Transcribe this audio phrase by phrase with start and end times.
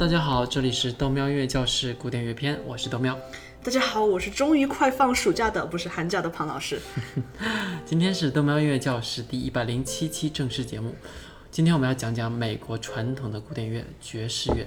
[0.00, 3.18] 大家好，这里是豆喵音乐教室古典乐篇，我是豆喵。
[3.62, 6.80] 大家好，我是终于快放暑假的，不是寒假的庞老师。
[7.84, 10.94] 今天是豆喵音乐教室第一百零七期正式节目。
[11.50, 14.66] 今天我们要讲讲美国传统的古典乐爵士乐。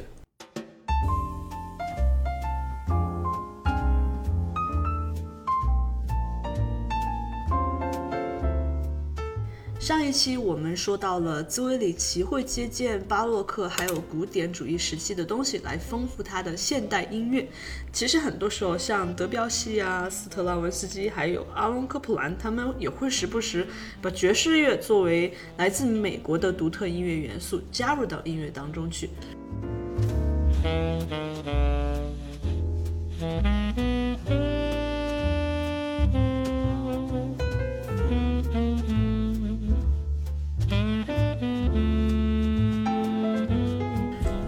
[9.84, 17.46] 上一期我们说到了兹维里奇会借鉴巴洛克还有古典主义时期的东西来丰富他的现代音乐。
[17.92, 23.68] 其实很多时候，像德彪西啊、斯特拉文斯基还有阿隆科普兰，他们也会时不时
[24.02, 29.10] 把爵士乐作为来自美国的独特音乐元素加入到音乐当中去。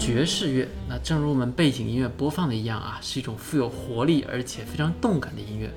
[0.05, 5.67] 爵士乐，那正如我们背景音乐播放的一样啊，是一种富有活力而且非常动感的音乐，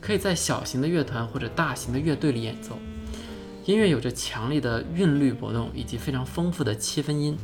[0.00, 2.76] 可以在小型的乐团或者大型的乐队里演奏。
[3.66, 7.38] 音乐有着强烈的韵律波动以及非常丰富的切分音。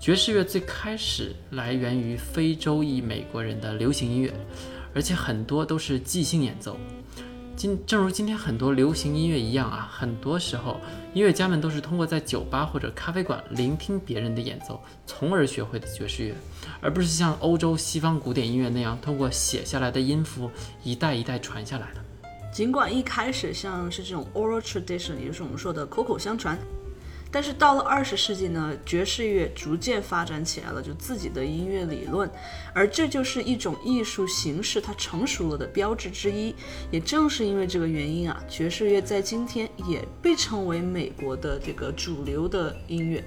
[0.00, 4.34] 爵士乐最开始来源于非洲裔美国人的流行音乐，
[4.92, 6.76] 而且很多都是即兴演奏。
[7.62, 10.80] 今正如今天很多流行音乐一样啊，很多时候
[11.14, 16.34] 音乐家们都是通过在酒吧或者咖啡馆聆听别人的演奏，从而学会的爵士乐，
[16.80, 20.50] 而不是像欧洲西方古典音乐那样通过写下来的音符
[20.82, 22.00] 一代一代传下来的。
[22.52, 26.58] 尽管一开始像是这种 oral tradition，也就是我们说的口口相传。
[27.32, 32.30] 但是到了二十世纪呢，爵士乐逐渐发展起来了，就自己的音乐理论，
[32.74, 36.54] 而这就是一种艺术形式它成熟了的标志之一。
[36.90, 43.24] 也正是因为这个原因啊，爵士乐在今天也被称为美国的这个主流的音乐。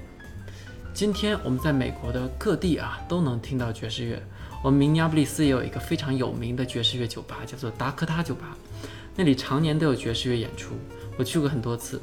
[0.94, 4.22] 今天我们在美国的各地啊都能听到爵士乐。
[4.62, 8.56] 我们明尼阿布利斯也有一个非常有名的爵士乐酒吧，叫做达科他酒吧，
[9.16, 10.74] 那里常年都有爵士乐演出，
[11.18, 12.00] 我去过很多次。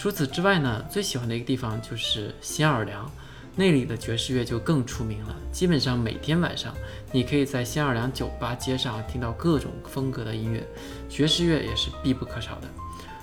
[0.00, 3.06] 除此之外呢，最喜欢的一个地方就是新奥尔良，
[3.54, 5.36] 那里的爵士乐就更出名了。
[5.52, 6.74] 基本上每天晚上，
[7.12, 10.66] 你可以在新奥尔良酒吧街上听到各种风格的音乐，
[11.10, 12.68] 爵士乐也是必不可少的。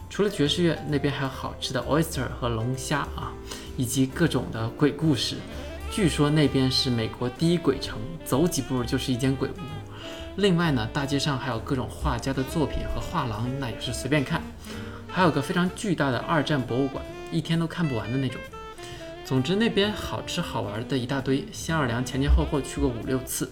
[0.07, 3.33] 除了爵士乐，那边还有好吃的 oyster 和龙虾啊，
[3.75, 5.37] 以及各种的鬼故事。
[5.89, 9.53] 据说那边是美国第一鬼城，走几步就是一间鬼屋。
[10.35, 14.43] 另外呢，大街上还有各种画家的作品和画廊，那也是随便看。
[15.17, 18.39] 还有个非常巨大的二战博物馆，一天都看不完的那种。
[19.25, 21.44] 总之，那边好吃好玩的一大堆。
[21.51, 23.50] 新奥尔良前前后后去过五六次，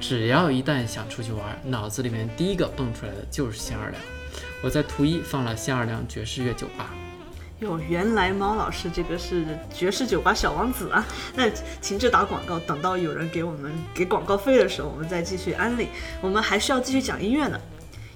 [0.00, 4.02] 只要一旦想出去玩，脑子里面第一个蹦出来的就是新奥尔良。
[4.62, 6.94] 我在图一放了新奥尔良爵士乐酒吧。
[7.60, 11.06] 哟，原来猫老师这个是爵士酒吧小王子啊！
[11.36, 11.50] 那
[11.82, 15.88] 停止打广告，等到有人给我们给广告费的时候，我们再继续安利。
[16.22, 17.60] 我们还需要继续讲音乐呢。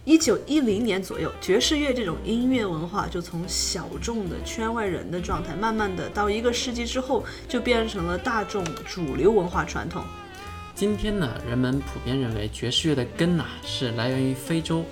[0.06, 10.04] 一九一零年左右，爵士乐这种音乐文化就从小众的圈外人的状态，慢慢的到一个世纪之后，就变成了大众主流文化传统。
[10.76, 14.84] 今天呢，人们普遍认为爵士乐的根呐是来源于非洲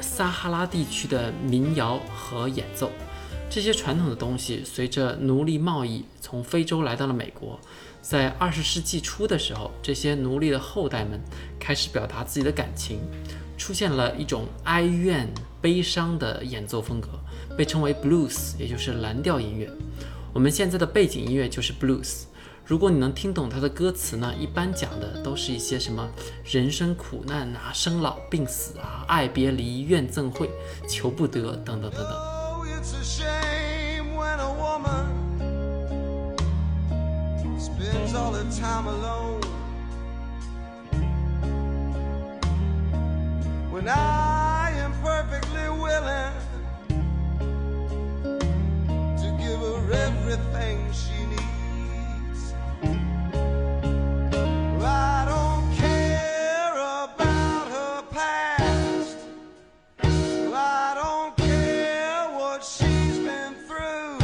[0.00, 2.90] 撒哈拉地区的民谣和演奏。
[3.48, 7.56] 这些传统的东西随着奴隶贸易从非洲来到了美国，
[8.02, 11.20] 在二十世纪初的时候，这些奴隶的后代们
[11.60, 12.98] 开始表达自己的感情。
[13.56, 15.28] 出现了一种哀怨、
[15.60, 17.08] 悲伤的演奏风格，
[17.56, 19.70] 被称为 blues，也就是蓝调音乐。
[20.32, 22.24] 我们现在的背景音乐就是 blues。
[22.66, 26.08] 如果你能听懂它的歌词呢，一般讲的都是一些什么
[26.44, 30.50] 人生苦难啊、生老病死啊、爱别离、怨憎会、
[30.88, 32.34] 求不得等等等等。
[38.24, 39.43] when
[43.91, 46.33] I am perfectly willing
[49.17, 52.53] to give her everything she needs.
[54.83, 56.73] I don't care
[57.03, 59.17] about her past.
[60.03, 64.19] I don't care what she's been through.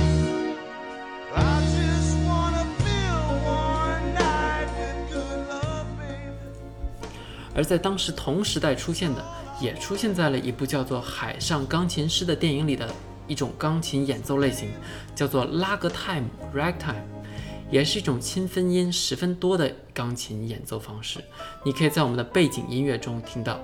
[1.34, 6.38] I just wanna feel one night with good love, baby.
[7.56, 9.24] 而在当时同时代出现的。
[9.61, 12.91] 也出现在了一部叫做《海上钢琴师》的电影里的
[13.27, 14.71] 一种钢琴演奏类型，
[15.15, 17.03] 叫做拉格 time ragtime，
[17.71, 21.21] 也是一种清分音十分多的钢琴演奏方式。
[21.63, 23.61] 你可以在我们的背景音乐中听到。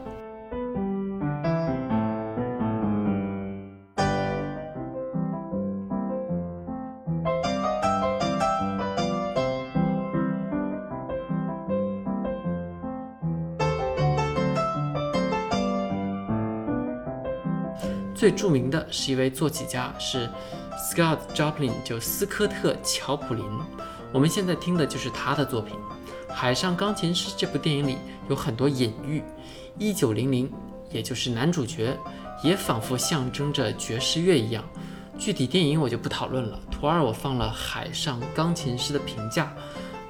[18.36, 20.28] 著名的是一位作曲家，是
[20.92, 23.44] Scott Joplin，就斯科特·乔普林。
[24.12, 25.74] 我们现在听的就是他的作品
[26.32, 27.30] 《海上钢琴师》。
[27.36, 27.96] 这部电影里
[28.28, 29.22] 有很多隐喻，
[29.78, 30.52] 一九零零，
[30.90, 31.96] 也就是男主角，
[32.42, 34.62] 也仿佛象征着爵士乐一样。
[35.18, 36.60] 具体电影我就不讨论了。
[36.70, 39.50] 图二我放了《海上钢琴师》的评价，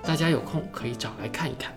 [0.03, 1.73] 大家有空可以找来看一看。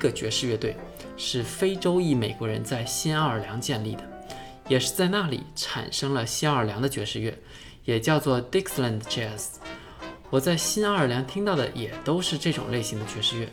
[0.00, 0.74] 个爵士乐队
[1.16, 4.02] 是非洲裔美国人在新奥尔良建立的，
[4.66, 7.32] 也是在那里产生了新奥尔良的爵士乐，
[7.84, 9.58] 也叫做 Dixieland Jazz。
[10.30, 13.48] 我在新奥尔良听到的也都是这种类型的爵士乐。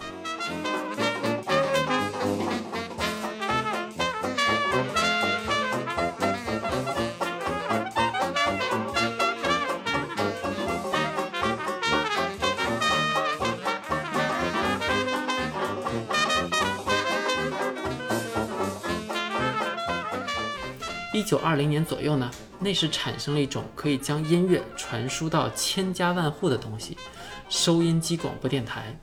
[21.14, 26.98] 一九二零年左右呢，那时产生了一种可以将音乐传输到千家万户的东西——
[27.50, 28.96] 收音机广播电台。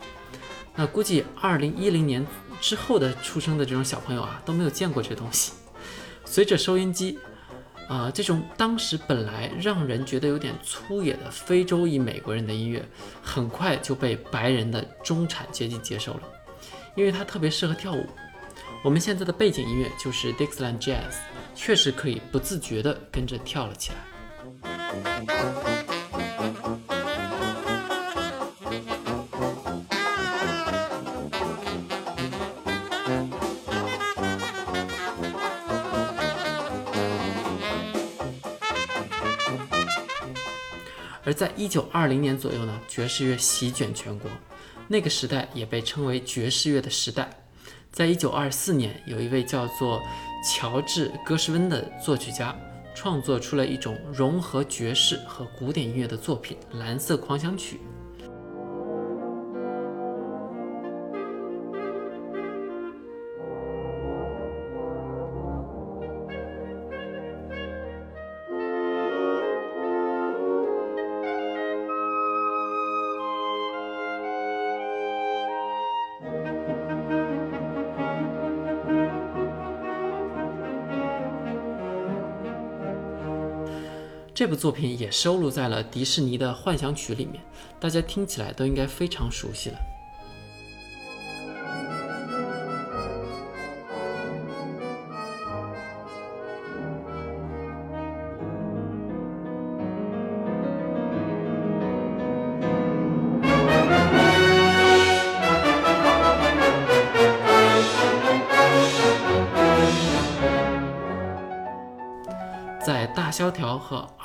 [0.76, 2.24] 那估计二零一零年
[2.60, 5.52] 之后的出生的这种小朋友啊，都没有见过这东西。
[6.24, 7.18] 随着收音机，
[7.88, 12.86] 啊，这种当时本来让人觉得有点粗野的非洲裔美国人的音乐，
[13.22, 16.22] 很快就被白人的中产阶级接受了，
[16.96, 18.06] 因为它特别适合跳舞。
[18.82, 21.14] 我们现在的背景音乐就是 Dixieland Jazz。
[21.54, 23.96] 确实可以不自觉地跟着跳了起来。
[41.26, 44.30] 而在一九二零年左右呢，爵士乐席卷全国，
[44.86, 47.30] 那个时代也被称为爵士乐的时代。
[47.90, 50.02] 在一九二四年，有一位叫做
[50.44, 52.54] 乔治·戈什温的作曲家
[52.94, 57.76] 创作出了一种融合爵士和古典音乐的作品《蓝色狂想曲》。
[84.44, 87.42] 这部作品也收录在了迪士尼的《幻想曲》里面，
[87.80, 89.78] 大家听起来都应该非常熟悉了。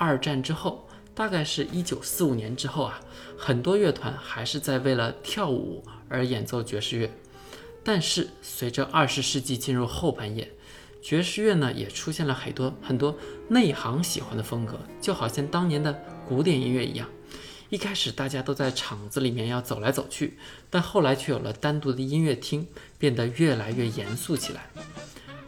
[0.09, 2.99] 二战之后，大概是一九四五年之后啊，
[3.37, 7.11] 很多乐团还是在为了跳舞而演奏爵士乐。
[7.83, 10.51] 但是随着二十世纪进入后半叶，
[10.99, 13.15] 爵士乐呢也出现了很多很多
[13.49, 15.93] 内行喜欢的风格，就好像当年的
[16.27, 17.07] 古典音乐一样。
[17.69, 20.39] 一开始大家都在场子里面要走来走去，
[20.71, 24.71] 但后来却有了单独的音乐厅，变得越来越严肃起来。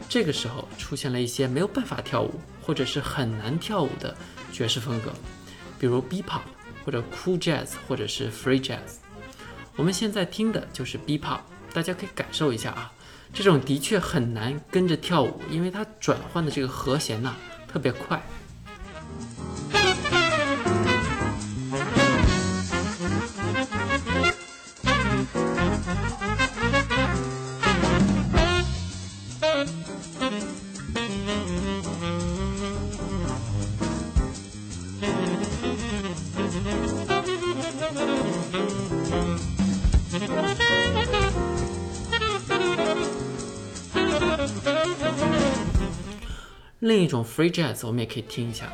[0.08, 2.30] 这个时候出现了一些没有办法跳舞。
[2.64, 4.16] 或者是很难跳舞的
[4.52, 5.10] 爵士风格，
[5.80, 6.42] 比如 Bebop
[6.84, 8.98] 或者 Cool Jazz 或者是 Free Jazz。
[9.76, 11.40] 我们现在听的就是 Bebop，
[11.72, 12.92] 大家可以感受一下啊，
[13.32, 17.34] 这种的确很难跟着跳舞，因为它转换的这个和弦呐
[17.66, 18.22] 特别快。
[46.80, 48.72] 另一种 free jazz，我们也可以听一下。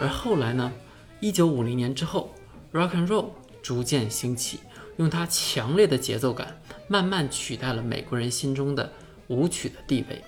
[0.00, 0.72] 而后来呢，
[1.20, 2.34] 一九五零年之后
[2.72, 3.28] ，rock and roll
[3.62, 4.60] 逐渐兴起，
[4.96, 8.90] 用它强烈的节奏感，慢慢取代了美国人心中的
[9.28, 10.24] 舞曲的地位。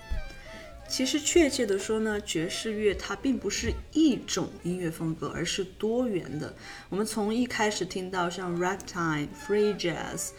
[0.87, 6.53] 其实确切的说呢，爵士乐它并不是一种音乐风格，而是多元的。
[6.89, 10.29] 我们从一开始听到像 ragtime、free jazz。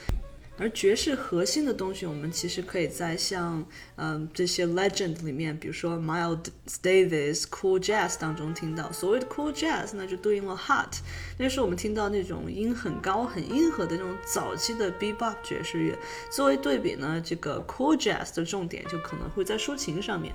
[0.57, 3.65] 而爵士核心的东西，我们其实可以在像
[3.97, 6.39] 嗯这些 legend 里面，比如说 Miles
[6.81, 8.93] Davis cool jazz 当中听到。
[8.93, 10.97] 所谓的 cool jazz，那就对应了 hot，
[11.39, 15.99] 那是我们听到那种音很高、很硬核的那种早期的 bebop 爵士乐。
[16.31, 20.33] 作为对比呢，这个 cool jazz 的重点就可能会在抒情上面。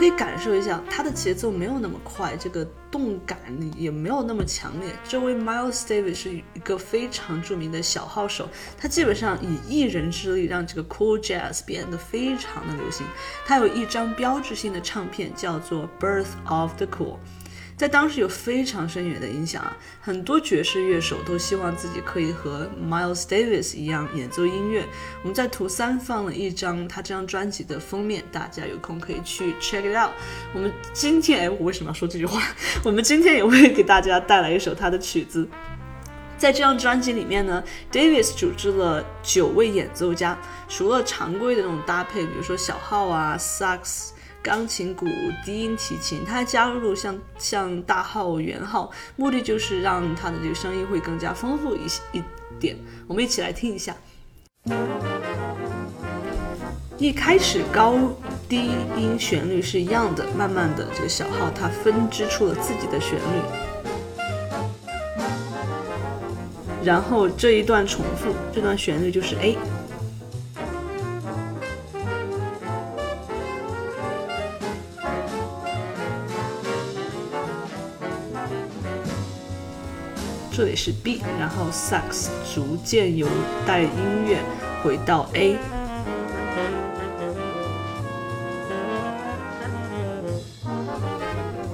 [0.00, 3.38] 可以感受一下，它的节奏没有那么快，这个动感
[3.76, 4.88] 也没有那么强烈。
[5.06, 13.06] 这位 Miles Davis 是一个非常著名的小号手，他基本上以一人之力让这个 Cool Jazz 变得非常的流行。
[13.44, 17.16] 他有一张标志性的唱片叫做《Birth of the Cool》。
[17.80, 19.74] 在当时有非常深远的影响啊！
[20.02, 24.84] 很多爵士乐手都希望自己可以和 Miles Davis 一样演奏音乐。
[25.22, 30.10] 我们在图三放了一张他这张专辑的封面，大家有空可以去 check it out。
[30.52, 32.42] 我们今天，哎，我为什么要说这句话？
[32.84, 35.48] 我们今天也会给大家带来一首他的曲子。
[36.36, 44.12] 在这张专辑里面呢，Davis 组织了九位演奏家，除了常规的那种搭配，比如说小号啊、萨克斯。
[44.42, 45.06] 钢琴、鼓、
[45.44, 52.22] 低音提琴，他还加入像像大号、圆号，目的就是让他的这个声音会更加丰富一些一
[52.58, 52.76] 点。
[53.06, 53.94] 我们一起来听一下。
[56.96, 57.96] 一开始高
[58.48, 63.42] 低音旋律是一样的，慢慢的这个小号它分支出了自己的旋律，
[66.84, 69.56] 然后这一段重复，这段旋律就是 A。
[80.60, 83.26] 这里是 B，然后 Sax 逐渐由
[83.66, 84.42] 带音乐
[84.82, 85.56] 回到 A，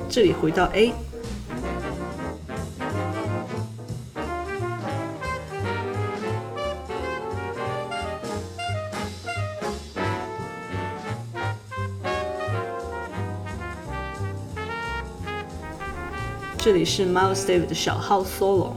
[0.09, 0.93] 这里回到 A，
[16.65, 18.74] 这里是 Miles Davis 的小号 solo。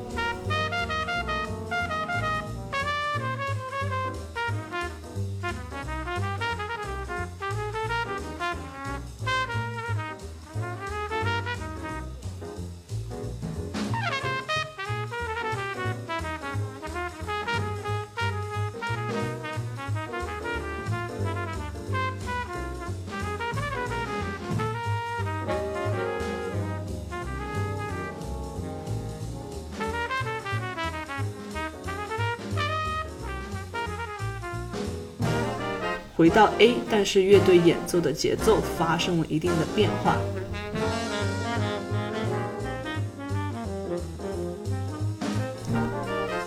[36.19, 40.17] 回到 A，但是乐队演奏的节奏发生了一定的变化。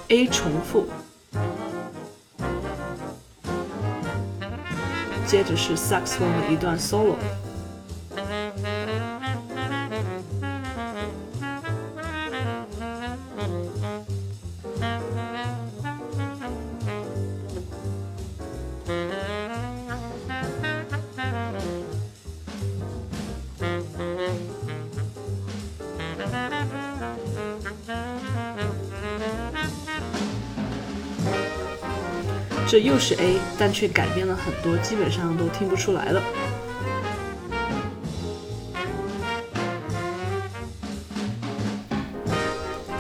[0.09, 0.85] A 重复，
[5.27, 7.15] 接着是萨克斯风的一段 solo。
[32.73, 36.23] 这又是 A，但却改变了很多，基本上都听不出来了。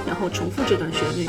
[0.06, 1.26] 然后重复这段旋律，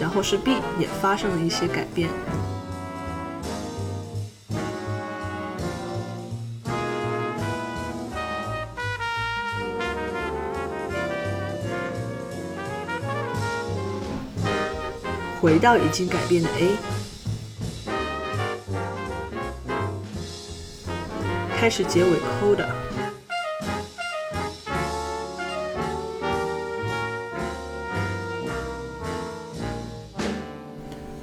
[0.00, 2.10] 然后是 B，也发生了一些改变。
[15.42, 16.76] 回到已经改变的 A，
[21.58, 22.68] 开始结尾 coda。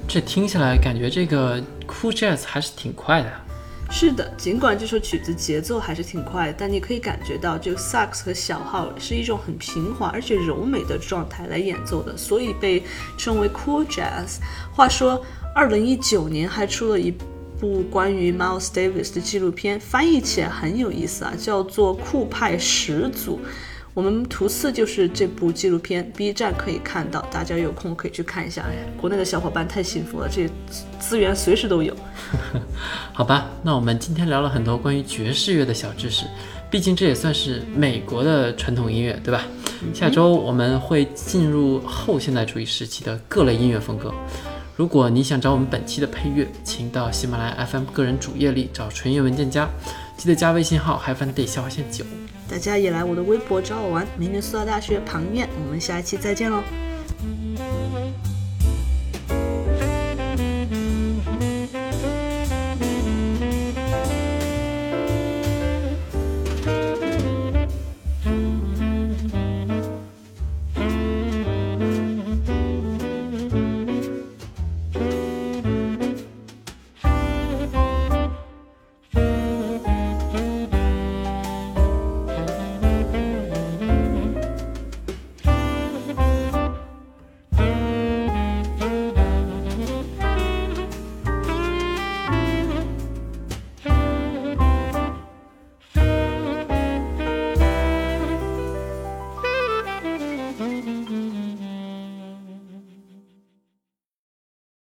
[0.06, 3.49] 这听起来感觉这个 cool jazz 还是挺快的。
[3.92, 12.82] 是的，尽管这首曲子节奏还是挺快，但你可以感觉到这个萨克斯和小号是一种很平滑而且柔美的状态来演奏的，所以被
[13.18, 14.38] 称为 cool jazz。
[14.72, 15.22] 话说，
[15.54, 17.12] 二零一九年还出了一
[17.58, 23.36] 部关于 Miles Davis 的纪录片，翻译起来很有意思啊，叫做《酷派始祖》。
[23.92, 28.62] 我们图四就是这部纪录片，B 站可以看到，大家有空可以去看一下。
[28.62, 30.48] 哎，国内的小伙伴太幸福了，这
[31.00, 31.94] 资源随时都有。
[33.12, 36.24] 好吧，那我们今天聊了很多关于爵士乐的小知识，
[36.70, 39.42] 毕竟这也算是美国的传统音乐，对吧？
[39.92, 44.14] 下周我们会进入后现代主义时期的各类音乐风格。
[44.76, 49.68] 如果你想找我们本期的配乐，请到喜马拉雅 FM 个人主页里找纯音文件夹，
[50.16, 52.04] 记得加微信号 “hyphen day 下划线九”。
[52.50, 56.64] 大家也来我的微博找我玩，明年苏大大学旁院，我们下一期再见喽。